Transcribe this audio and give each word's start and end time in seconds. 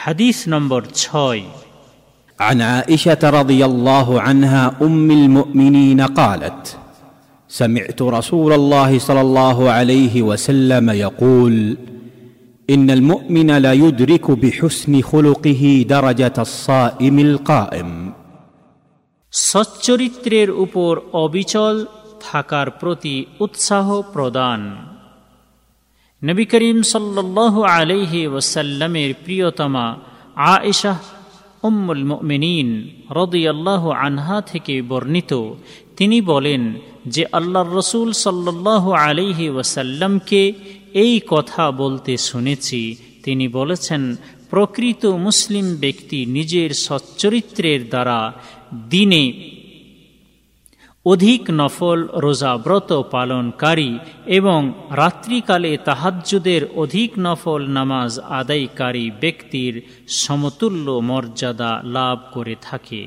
হাদিস 0.00 0.38
নম্বর 0.48 0.82
ছয় 1.04 1.42
عن 2.38 2.58
عائشه 2.62 3.22
رضي 3.40 3.60
الله 3.64 4.08
عنها 4.20 4.62
ام 4.82 5.08
المؤمنين 5.10 6.00
قالت 6.00 6.62
سمعت 7.50 8.02
رسول 8.02 8.52
الله 8.52 8.98
صلى 8.98 9.20
الله 9.20 9.58
عليه 9.70 10.14
وسلم 10.22 10.86
يقول 10.90 11.76
ان 12.68 12.90
المؤمن 12.90 13.50
لا 13.56 13.72
يدرك 13.74 14.30
بحسن 14.30 14.92
خلقه 15.02 15.62
درجه 15.88 16.36
الصائم 16.38 17.16
القائم 17.18 17.90
সচ্চরিত্রের 19.32 20.50
উপর 20.64 20.92
অবিচল 21.24 21.76
থাকার 22.20 22.68
প্রতি 22.80 23.16
উৎসাহ 23.40 23.86
প্রদান 24.14 24.60
নবী 26.23 26.45
করিম 26.45 26.81
সাল্লাহ 26.81 27.61
আলহি 27.61 28.27
ওসাল্লামের 28.27 29.13
প্রিয়তমা 29.23 29.95
আয়েশাহ 30.35 30.99
উম্মুল 31.63 32.03
মিনীন 32.23 32.89
রদিয়াল্লাহ 33.09 33.89
আনহা 33.89 34.41
থেকে 34.41 34.81
বর্ণিত। 34.81 35.53
তিনি 35.97 36.21
বলেন 36.21 36.73
যে 37.07 37.25
আল্লাহর 37.31 37.75
রসুল 37.75 38.11
সাল্লাহ 38.11 38.91
আলিহি 38.91 39.49
ওয়াসাল্লামকে 39.49 40.53
এই 40.93 41.21
কথা 41.27 41.71
বলতে 41.71 42.17
শুনেছি। 42.17 42.95
তিনি 43.23 43.47
বলেছেন, 43.47 44.15
প্রকৃত 44.49 45.05
মুসলিম 45.05 45.75
ব্যক্তি 45.75 46.25
নিজের 46.25 46.69
সচ্চরিত্রের 46.69 47.89
দ্বারা 47.89 48.33
দিনে 48.89 49.50
অধিক 51.05 51.41
নফল 51.59 51.99
রোজাব্রত 52.25 52.89
পালনকারী 53.11 53.91
এবং 54.25 54.59
রাত্রিকালে 54.91 55.77
তাহাজ্জুদের 55.77 56.61
অধিক 56.75 57.11
নফল 57.17 57.61
নামাজ 57.67 58.11
আদায়কারী 58.19 59.05
ব্যক্তির 59.21 59.73
সমতুল্য 60.07 60.87
মর্যাদা 61.01 61.71
লাভ 61.83 62.17
করে 62.33 62.55
থাকে। 62.61 63.03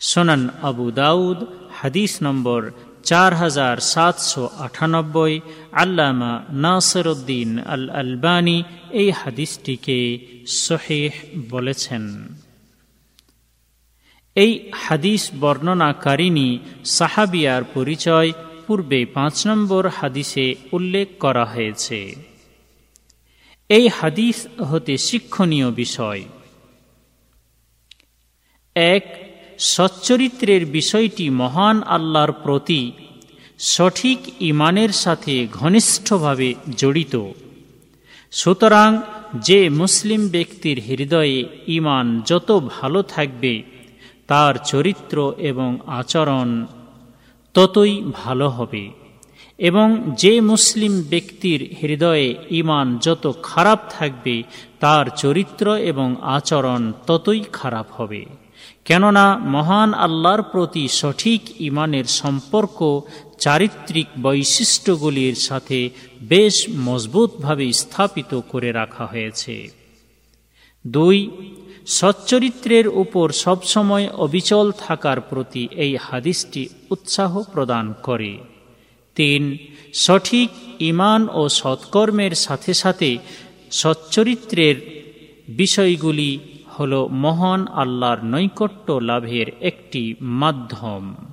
সোনান 0.00 0.42
আবু 0.62 0.86
দাউদ, 0.90 1.38
হাদিস 1.80 2.12
নম্বর 2.22 2.60
চার 3.04 3.34
হাজার 3.34 3.76
সাতশো 3.92 4.44
আটানব্বই, 4.58 5.40
আল্লামা 5.72 6.32
নাসরুদ্দিন 6.50 7.58
আল 7.58 7.84
আলবানী 7.90 8.62
এই 8.90 9.10
হাদিসটিকে 9.10 9.98
শহেহ 10.46 11.12
বলেছেন। 11.50 12.04
এই 14.34 14.70
হাদিস 14.74 15.30
বর্ণনাকারিণী 15.40 16.58
সাহাবিয়ার 16.84 17.62
পরিচয় 17.74 18.32
পূর্বে 18.66 19.04
পাঁচ 19.04 19.46
নম্বর 19.46 19.88
হাদিসে 19.88 20.54
উল্লেখ 20.72 21.08
করা 21.20 21.44
হয়েছে। 21.44 22.14
এই 23.68 23.88
হাদিস 23.88 24.60
হতে 24.60 24.98
শিক্ষণীয় 24.98 25.70
বিষয়। 25.70 26.22
এক, 28.74 29.34
সচ্চরিত্রের 29.58 30.66
বিষয়টি 30.66 31.30
মহান 31.30 31.82
আল্লাহর 31.82 32.32
প্রতি 32.32 32.92
সঠিক 33.58 34.18
ইমানের 34.40 34.88
সাথে 34.88 35.46
ঘনিষ্ঠভাবে 35.52 36.54
জড়িত। 36.76 37.30
সুতরাং 38.30 38.98
যে 39.34 39.68
মুসলিম 39.68 40.28
ব্যক্তির 40.28 40.80
হৃদয়ে 40.80 41.44
ইমান 41.66 42.20
যত 42.26 42.68
ভালো 42.80 43.02
থাকবে 43.02 43.71
তার 44.26 44.54
চরিত্র 44.64 45.32
এবং 45.38 45.78
আচরণ 45.86 46.66
ততই 47.54 48.02
ভালো 48.24 48.48
হবে। 48.48 48.90
এবং 49.58 50.14
যে 50.18 50.40
মুসলিম 50.40 51.02
ব্যক্তির 51.10 51.76
হৃদয়ে 51.82 52.34
ইমান 52.50 52.98
যত 52.98 53.32
খারাপ 53.42 53.78
থাকবে, 53.90 54.42
তার 54.80 55.06
চরিত্র 55.16 55.76
এবং 55.76 56.16
আচরণ 56.22 56.92
ততই 57.06 57.44
খারাপ 57.52 57.86
হবে। 57.92 58.26
কেননা 58.84 59.38
মহান 59.38 59.94
আল্লাহর 59.94 60.42
প্রতি 60.42 60.88
সঠিক 60.88 61.60
ইমানের 61.60 62.04
সম্পর্ক 62.04 63.00
চারিত্রিক 63.38 64.06
বৈশিষ্ট্যগুলির 64.22 65.34
সাথে 65.34 65.90
বেশ 66.22 66.66
মজবুতভাবে 66.78 67.72
স্থাপিত 67.72 68.40
করে 68.48 68.72
রাখা 68.72 69.06
হয়েছে। 69.06 69.81
দুই, 70.84 71.30
সচ্চরিত্রের 71.86 72.88
উপর 72.88 73.32
সবসময় 73.32 74.08
অবিচল 74.08 74.72
থাকার 74.78 75.20
প্রতি 75.20 75.68
এই 75.76 75.96
হাদিসটি 75.96 76.68
উৎসাহ 76.90 77.42
প্রদান 77.52 77.94
করে। 78.02 78.38
তিন, 79.14 79.56
সঠিক 79.94 80.50
ইমান 80.80 81.28
ও 81.32 81.48
সৎকর্মের 81.48 82.34
সাথে 82.34 82.74
সাথে 82.74 83.18
সচ্চরিত্রের 83.70 84.76
বিষয়গুলি 85.48 86.38
হল 86.78 87.06
মহান 87.10 87.66
আল্লাহর 87.66 88.24
নৈকট্য 88.24 88.92
লাভের 88.92 89.46
একটি 89.60 90.14
মাধ্যম। 90.20 91.31